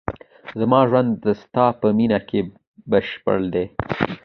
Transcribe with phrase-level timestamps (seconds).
[0.59, 2.39] زما ژوند د ستا په مینه کې
[2.91, 3.65] بشپړ دی.